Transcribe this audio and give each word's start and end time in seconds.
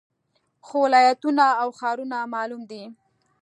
خو 0.65 0.75
ولایتونه 0.85 1.45
او 1.61 1.69
ښارونه 1.79 2.17
معلوم 2.33 2.61
دي 2.71 2.83